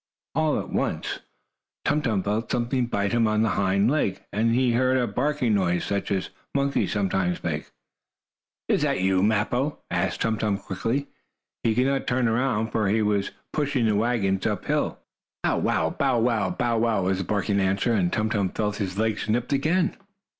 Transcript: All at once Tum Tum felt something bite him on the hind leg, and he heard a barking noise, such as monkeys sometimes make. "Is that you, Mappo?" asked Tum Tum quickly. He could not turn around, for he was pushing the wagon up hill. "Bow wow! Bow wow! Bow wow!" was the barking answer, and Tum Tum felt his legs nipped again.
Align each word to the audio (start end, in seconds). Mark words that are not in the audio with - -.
All 0.33 0.59
at 0.59 0.71
once 0.71 1.19
Tum 1.85 2.01
Tum 2.01 2.23
felt 2.23 2.51
something 2.51 2.87
bite 2.87 3.11
him 3.11 3.27
on 3.27 3.43
the 3.43 3.49
hind 3.49 3.91
leg, 3.91 4.19
and 4.33 4.55
he 4.55 4.71
heard 4.71 4.97
a 4.97 5.05
barking 5.05 5.53
noise, 5.53 5.83
such 5.85 6.09
as 6.11 6.31
monkeys 6.55 6.91
sometimes 6.91 7.43
make. 7.43 7.69
"Is 8.67 8.81
that 8.81 9.01
you, 9.01 9.21
Mappo?" 9.21 9.77
asked 9.91 10.21
Tum 10.21 10.39
Tum 10.39 10.57
quickly. 10.57 11.05
He 11.61 11.75
could 11.75 11.85
not 11.85 12.07
turn 12.07 12.27
around, 12.27 12.71
for 12.71 12.87
he 12.87 13.03
was 13.03 13.29
pushing 13.53 13.85
the 13.85 13.93
wagon 13.95 14.41
up 14.47 14.65
hill. 14.65 14.97
"Bow 15.43 15.59
wow! 15.59 15.91
Bow 15.91 16.17
wow! 16.19 16.49
Bow 16.49 16.79
wow!" 16.79 17.03
was 17.03 17.19
the 17.19 17.23
barking 17.23 17.59
answer, 17.59 17.93
and 17.93 18.11
Tum 18.11 18.31
Tum 18.31 18.49
felt 18.49 18.77
his 18.77 18.97
legs 18.97 19.29
nipped 19.29 19.53
again. 19.53 19.95